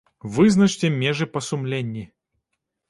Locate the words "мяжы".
1.03-1.25